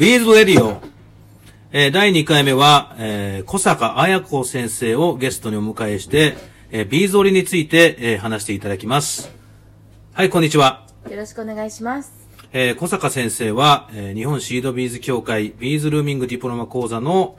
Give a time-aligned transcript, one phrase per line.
[0.00, 0.80] ビーズレディオ。
[1.72, 6.36] えー第2回目は、えー小坂あや子先生をゲストにお迎えして、
[6.70, 9.30] えービーズ織りについて、えー話していただきます。
[10.14, 10.86] はい、こんにちは。
[11.10, 12.12] よろしくお願いします。
[12.54, 17.36] えー小坂先生は、えー日本シードビーズ協会ビーズルーミングディプロマ講座の、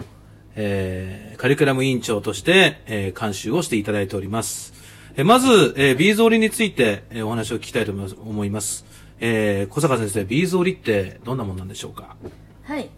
[0.55, 4.73] えーカリキュラム委員長として、えー監修をしていただいております。
[5.15, 8.85] えーまず、えービーズ織りについて、えーお話を聞きたいと思います。
[9.19, 12.15] えー小坂先生、ビーズ織りってどんなものなんでしょうか？
[12.63, 12.89] はい。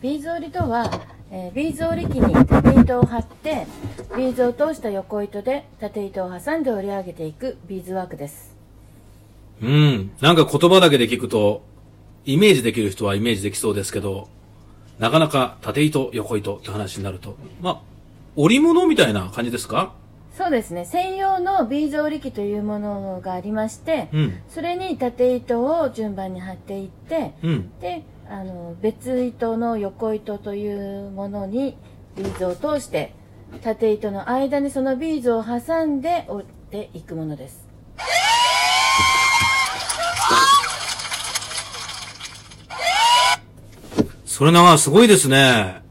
[0.00, 0.90] ビーズ織りとは、
[1.30, 3.66] えービーズ織り機に縦糸を張って、
[4.16, 8.56] ビーズを通した横糸で縦糸を挟んで織り上げていくビーズワークです。
[9.60, 10.10] うん。
[10.20, 11.62] なんか言葉だけで聞くと、
[12.24, 14.28] イメージできる人はイメージできそうですけど、
[14.98, 17.80] なかなか縦糸、横糸って話になると、まあ、
[18.36, 19.92] 織物みたいな感じですか？
[20.36, 20.84] そうですね。
[20.84, 24.38] 専用のビーズ織り機というものがありまして、うん。
[24.48, 27.72] それに縦糸を順番に張っていって、うん。
[27.80, 31.76] で、あの、別糸の横糸というものに
[32.16, 33.14] ビーズを通して、
[33.62, 37.66] 縦糸の間にそのビーズを挟んで織っていくものです。
[44.26, 45.82] それな、すごいですね。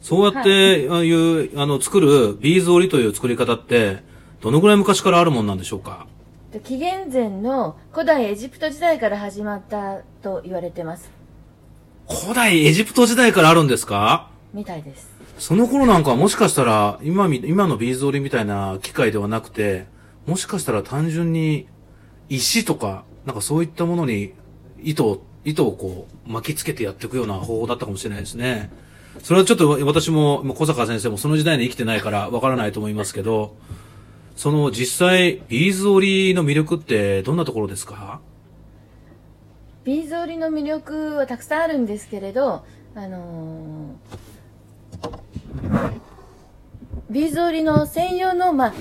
[0.00, 4.02] そうやって、ああいう、あの、作るビーズ織りという作り方って、
[4.40, 6.06] どのぐらい昔からあるもんなんでしょうか？
[6.52, 11.10] で紀元前の古代エジプト時代から始まったと言われてます
[12.08, 14.30] 古代エジプト時代からあるんですか？
[14.52, 15.08] みたいです。
[15.38, 19.86] その頃なんかはもしかしたら、今み、今のビーズ織りみたいな機械ではなくて、
[20.26, 21.66] もしかしたら単純に
[22.28, 24.34] 石とか、なんかそういったものに
[24.82, 28.70] 糸を、糸をこう巻きつけてやっていくような方法だったかもしれないですね。
[29.22, 33.56] それはちょっと私も、もう小坂先生もその時代に生きてないからわからないと思いますけど、
[34.36, 38.20] その実際、ビーズ織りの魅力ってどんなところですか？
[39.84, 44.24] ビーズ織りの魅力はたくさんあるんですけれどあのー
[47.10, 48.74] ビーズ織りの専用のまあ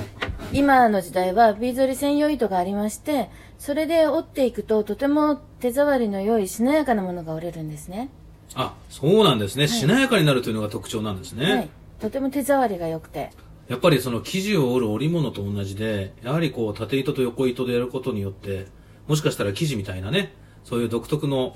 [0.53, 8.09] 今の時代はビーズ織り専用糸がありましてそれで織っていくととても手触りの良いしなやかなものが織れるんですね
[8.55, 9.67] あ、そうなんですね。
[9.67, 11.53] しなやかになるというのが特徴なんですね。
[11.53, 13.31] はいとても手触りが良くて
[13.69, 18.67] やっぱりその生地を織る織物と同じで、やはりこう縦糸と横糸でやることによって、
[19.07, 21.55] もしかしたら生地みたいなね、そういう独特の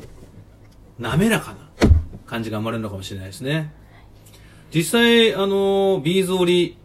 [0.99, 1.57] 滑らかな
[2.25, 3.73] 感じが生まれるのかもしれないですね。
[4.73, 6.77] 実際、あの、ビーズ織り、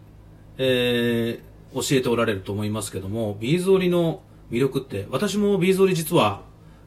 [0.59, 6.43] えー、教えておられると思いますけども、ビーズ織りの魅力って、私もビーズ織り実は、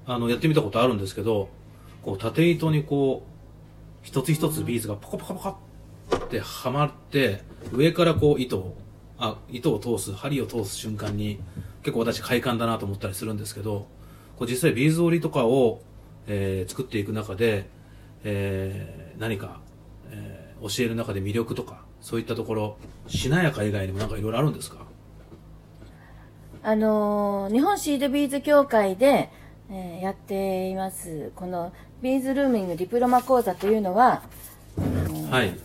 [0.06, 1.50] あの、やってみたことあるんですけど、
[2.02, 3.30] こう縦糸にこう、
[4.04, 5.58] 一つ一つビーズがポコポコポコ
[6.16, 7.42] ってはまって、
[7.74, 8.78] 上からこう糸を、
[9.18, 11.40] あ、糸を通す、針を通す瞬間に、
[11.82, 13.88] 結構私快感だなと思ったりするんですけど、
[14.38, 15.82] こう実際ビーズ織りとかを、
[16.28, 17.68] えー作っていく中で、
[18.24, 19.60] えー何か、
[20.12, 24.78] えー教える中で魅力とか、そういったところ、しなやか以外にもなんかいろいろあるんですか？
[26.64, 29.30] あのー日本シードビーズ協会で、
[29.70, 34.24] えーやっていますこのビーズルーミングディプロマ講座というのは
[35.30, 35.58] はい。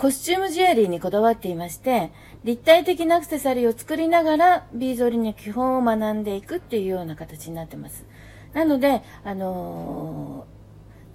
[0.00, 2.10] コスチュームジュエリーにこだわっていまして
[2.42, 8.06] 立体的なアクセサリーを作りながらビーズ織りの基本を学んでいくっていうような形になってます
[8.54, 10.60] なのであのー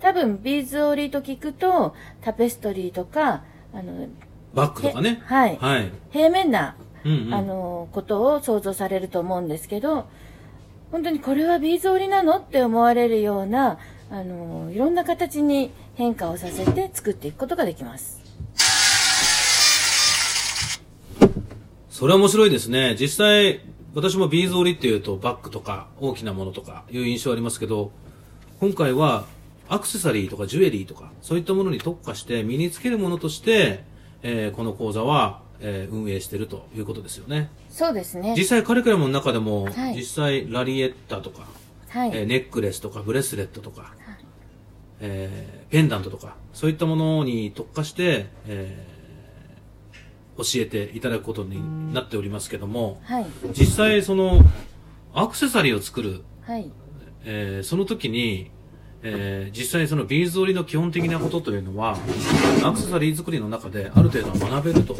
[0.02, 4.08] 多分ビーズ織りと聞くとタペストリーとかあの
[4.54, 5.10] バッグとかね。
[5.10, 5.92] へはいはい。
[6.12, 7.34] 平面なうんうん。
[7.34, 10.08] あのことを想像されると思うんですけど
[10.92, 13.80] 本当にこれはビーズ織りなのって思われるような
[14.12, 18.25] あのいろんな形に変化をさせて作っていくことができます
[21.96, 22.98] それは面白いですね。
[23.00, 23.62] 実際、
[23.94, 27.94] 私もビーズ織りっていうとバッグとか大きなものとかいう印象ありますけど、
[28.60, 29.24] 今回は
[29.70, 33.86] アクセサリーとかジュエリーとかそういったものに特化して身につけるものとして、
[34.24, 37.50] えーこの講座は、えー運営しているということですよね。
[37.70, 41.48] そうですね実際カリキュラムの中でも、はい実際ラリエッタとか、
[41.88, 43.94] はい、えーネックレスとかブレスレットとか、
[45.00, 48.95] えーペンダントとかそういったものに特化して、えー
[50.38, 53.26] 教えていただくことになっておりますけどもはい。
[53.54, 54.42] 実際その
[55.14, 56.70] アクセサリーを作る、はい。
[57.24, 58.52] えーその時に、
[59.02, 61.98] えー実際そのビーズ織りの基本的なことというのは
[62.64, 64.94] アクセサリー作りの中である程度は学べると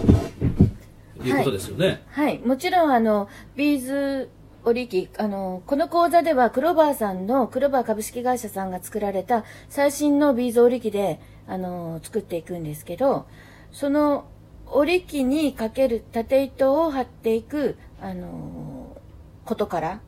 [1.24, 2.04] いうことですよね。
[2.12, 2.40] はい。
[2.40, 4.30] もちろんあのビーズ
[4.64, 13.28] 織り機あのこの講座ではクローバーさんのクローバー株式会社さんが作られた最新のビーズ織り機であの作っていくんですけど
[13.72, 14.26] その
[14.76, 18.98] 織り機にかける縦糸を張っていくあの
[19.46, 20.02] ことから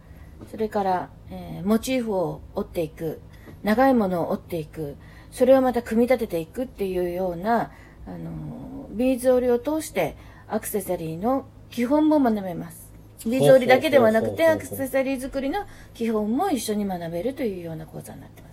[0.52, 3.20] それから、えーモチーフを織っていく
[3.64, 4.96] 長いものを織っていく。
[5.32, 7.72] それをまた組み立てていくっていうような、
[8.08, 10.16] あの、ビーズ織りを通して
[10.48, 12.92] アクセサリーの基本も学べます。
[13.26, 18.47] ビーズ織りだけではなくて、アクセサリー作りの基本も一緒に学べるというような講座になってます。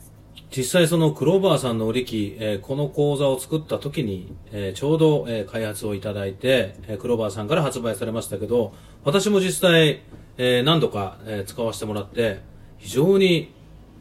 [0.57, 8.73] 実際そのクローバーさんの織り機、えーこの講座を作った時に、えーちょうど、えー開発をいただいて、えークローバーさんから発売されましたけど、
[9.03, 10.03] 私も実際、
[10.39, 12.41] えー何度か、えー使わせてもらって、
[12.79, 13.53] 非常に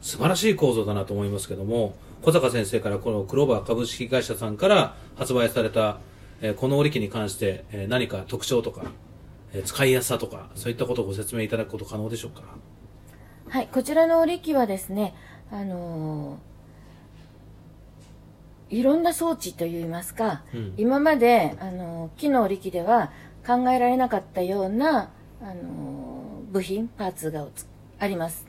[0.02, 5.98] 素晴らしい構造だなと思いますけども、小坂先生からこのクローバー株式会社さんから発売された、
[6.42, 8.92] えーこの織り機に関して、えー何か特徴とか、
[9.54, 12.44] えー使いやすさとか、そういったことをご説明いただくこと可能でしょうか？
[13.50, 15.14] はい、こちらの織り機はですね、
[15.54, 23.12] あのーいろんな装置といいますか、うん今まで、あのー木の織り機では
[23.46, 25.12] 考えられなかったような、
[25.42, 27.68] あのー部品、パーツがつ
[28.00, 28.46] あります。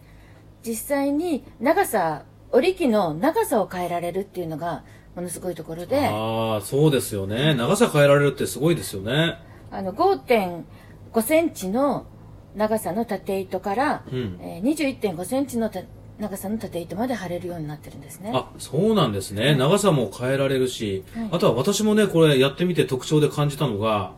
[0.66, 4.82] 実際に長さ、織り機の長さを変えられるっていうのが
[5.14, 7.54] ものすごいところで、ああ、そうですよね。
[7.54, 9.38] 長さ変えられるってすごいですよね。
[9.70, 12.06] あの5.5センチの
[12.54, 15.80] 長さの縦糸から、うんえー21.5センチのた
[16.18, 18.30] 長さの縦糸まで貼れるようになってるんですね。
[18.32, 19.54] あ、そうなんですね。
[19.56, 24.12] 長さも変えられるし、はいあとは私もね、これやってみて特徴で感じたのが、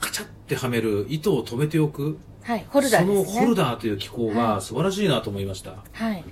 [0.00, 3.24] カチャってはめる糸を止めておく、はい、ホルダーですね。
[3.26, 5.74] そのホルダーという機構が素晴らしいなと思いました。
[5.92, 6.24] はい。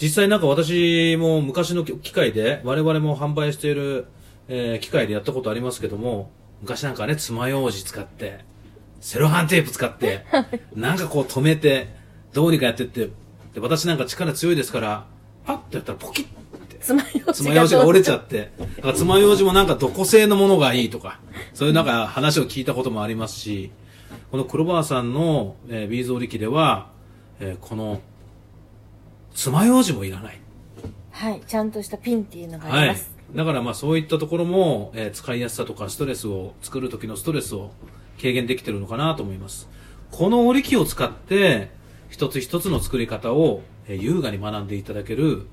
[0.00, 4.06] 実際なんか私も昔の機械で、我々も販売している、
[4.48, 6.30] えー機械でやったことありますけども、
[6.60, 8.44] 昔なんかね、爪楊枝使って、
[9.00, 10.24] セロハンテープ使って、
[10.74, 11.88] なんかこう止めて、
[12.32, 13.10] どうにかやってって、
[13.54, 15.06] で、私なんか力強いですから、
[15.44, 16.28] パッとやったらポキッっ
[16.68, 17.02] て、爪
[17.54, 21.20] 楊枝が折れちゃって、だから爪楊枝もなんかどこ製のものがいいとか、
[21.54, 23.70] そういうなんか話を聞いたこともありますし、
[24.30, 26.90] この黒バーさんの、えービーズ織り機では、
[27.40, 28.00] えーこの、
[29.34, 30.40] 爪楊枝もいらない。
[31.10, 33.12] はい、ちゃんとしたピンっていうのがあはいります。。
[33.34, 37.70] だからまあそういったところも、えー使いやすさとかストレスを作る時のストレスを
[38.18, 39.68] 軽減できてるのかなと思います。
[40.10, 41.70] この織り機を使って
[42.12, 45.46] 一つ一つの作り方を、えー優雅に学んでいただける、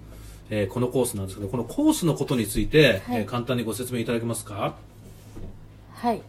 [0.50, 4.75] えーこのコースなんですけど、このコースのことについて、はいえー簡単にご説明いただけますか？
[5.94, 6.21] はい。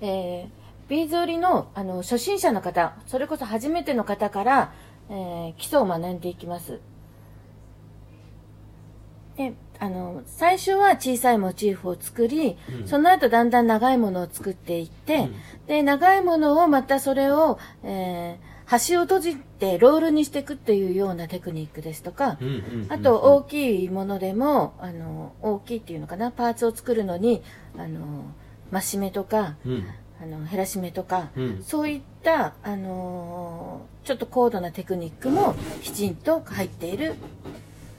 [0.00, 4.72] えー、ビーズ織りのあの初心者の方、それこそ初めての方から、
[5.08, 6.80] えー基礎を学んでいきます。
[9.36, 15.34] で、あの、最初は小さいモチーフを作り、うんその後だんだん長いものを作っていって、うん
[15.68, 22.38] で、長いものをまたそれを、えー端を閉じてロールにしていくっていうようなテクニックですとか、
[22.88, 27.42] あと大きいものでも、あの、大きいっていうのかな、パーツを作るのに、
[27.76, 28.24] あの、
[28.72, 29.84] 増し目とか、うん。
[30.22, 31.62] あの、減らし目とか、うん。
[31.62, 37.14] そういった、あのーちょっと高度なテクニックもきちんと入っている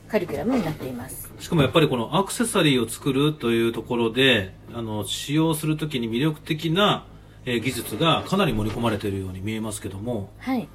[0.09, 1.31] カリキュラムになっています。
[1.39, 7.05] しかもやっぱりこのアクセサリーを作るというところで、あの、使用するときに魅力的な、
[7.45, 10.67] えー技術がかなり盛り込まれているように見えますけども、はい。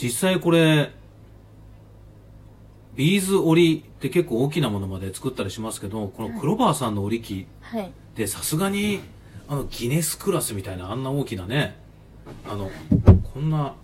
[0.00, 0.92] 実際これ、
[2.94, 7.92] ビーズ織りって結構大きなものまで作ったりしますけど、このクロバーさんの織り機はい。
[8.14, 9.00] でさすがに、
[9.48, 11.76] あの、ギネスクラスみたいなあんな大きなね、
[12.48, 12.70] あの、
[13.34, 13.74] こんな、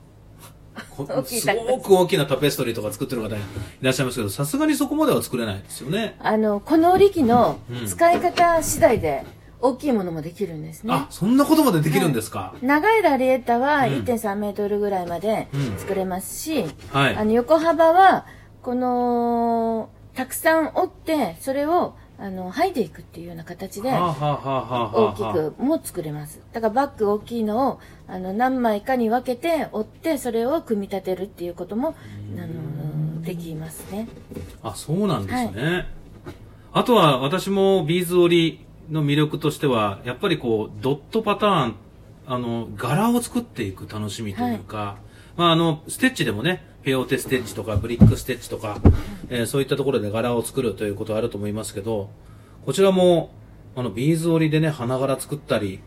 [1.27, 3.39] すごく大きなタペストリーとか作ってる方い
[3.83, 6.17] らっしゃいますけど、さすがにそこまでは作れないですよね。
[6.19, 9.25] あの、この織り機のうん使い方次第で
[9.63, 10.93] 大きいものもできるんですね。
[10.93, 12.55] あ、そんなことまでできるんですか？
[12.61, 17.17] 長いラリエッタはうん1.3メートルぐらいまでうん作れますし、はい。
[17.17, 18.27] あの横幅は
[18.63, 31.97] このたくさん折ってそれをあの剥いでいくっていうような形で大きくも作れますだからバッグ大きいのをあの何枚かに分けて折ってそれを組み立てるっていうことも
[32.39, 34.07] あのできますね
[34.63, 35.87] あ、そうなんですね。
[36.73, 41.75] あとは私もビーズ織りの魅力としては、やっぱりこう、ドットパターン、
[42.27, 44.99] あの、柄を作っていく楽しみというか、
[45.37, 48.79] まああの、ステッチでもね、ペオテステッチとかブリックステッチとか、
[49.31, 52.11] えーそういったところで柄を作るということはあると思いますけど、
[52.67, 53.31] こちらも、
[53.75, 55.81] あの、ビーズ織りでね、花柄作ったり、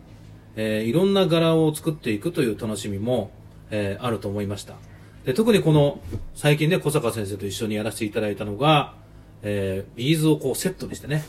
[0.56, 3.30] えーいろんな柄を作っていくという楽しみも、
[3.70, 4.74] えーあると思いました。
[5.26, 6.00] で特にこの、
[6.34, 8.96] 最近ね、小坂先生と一緒にやらせていただいたのが、
[9.44, 11.24] えービーズをこうセットにしてね、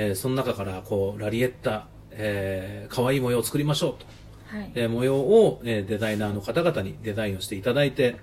[0.00, 4.06] えーその中からこう、ラリエッタ、えー可愛い模様を作りましょうと。
[4.56, 8.16] はいえー模様を、えーデザイナーの方々にデザインをしていただいて、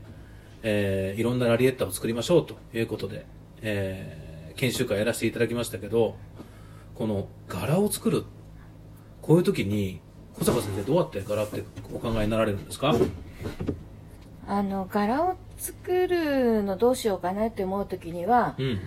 [0.64, 3.26] えーいろんなラリエッタを作りましょうということで、
[3.62, 6.16] えー研修会やらせていただきましたけど、
[6.96, 8.24] この柄を作る、
[9.22, 10.00] こういう時に、
[10.40, 11.64] 小坂先生どうやって柄って
[11.94, 12.96] お考えになられるんですか？
[14.48, 18.80] あの柄を作るのどうしようかなって思う時にはうん。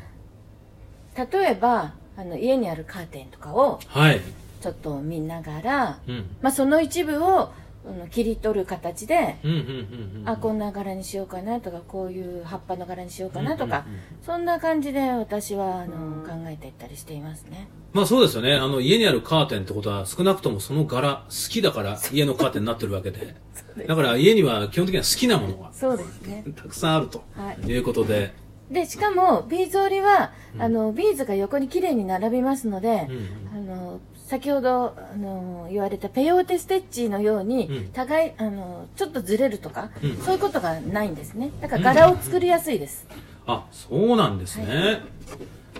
[1.16, 4.21] 例えばあの家にあるカーテンとかをはい。
[4.61, 6.37] ちょっと見ながら、うん。
[6.43, 7.53] まあ、その一部を
[7.87, 10.21] あの切り取る形で、うん、うん、うん。
[10.23, 18.57] うんあこんな柄にしようかなとかこういう葉っぱの柄にしようかなとか、うんうんうんそんな感じで私はあの考えていったりしていますねまあそうですよね。
[18.57, 23.37] あの、家にあるカーテンってことは、少なくともその柄、好きだから家のカーテンになってるわけで。
[23.87, 28.33] だから家には基本的には好きなものがそうですねたくさんあるとはいいうことで。
[28.71, 37.89] でしかもビーズ織りは、あのビーズが横に綺麗に並びますので、うんあの先ほどあの言われたペヨーテステッチのように、うん。
[37.93, 40.17] 互いあのちょっとずれるとか、うん。
[40.19, 41.51] そういうことがないんですね。
[41.63, 43.07] だから柄を作りやすいです、
[43.47, 45.01] あ、そうなんですね。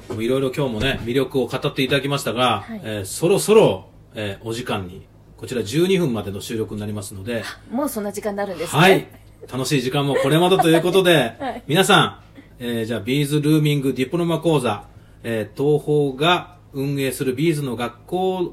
[0.09, 2.81] もういろいろ今日もね、魅力を語っていただきましたが、はい。
[2.83, 8.81] えーそろそろ、えーお時間に、こちら12分までの収録になりますので、もうそんな時間になるんですね。
[8.81, 9.07] はい。
[9.53, 11.63] 楽しい時間もこれまでということで、 はい。
[11.67, 12.21] 皆さん、
[12.61, 14.85] えーじゃあ、ビーズルーミングディプロマ講座、
[15.23, 18.53] えートーホーが運営するビーズの学校、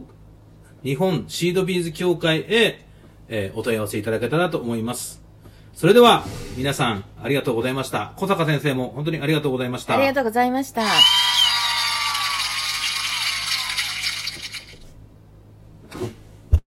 [0.84, 2.86] 日本シードビーズ協会へ、
[3.28, 5.22] えーお問い合わせいただけたらと思います。
[5.74, 6.24] それでは、
[6.56, 8.14] 皆さん、ありがとうございました。
[8.18, 9.96] 小坂先生も本当にありがとうございました。
[9.98, 10.84] ありがとうございました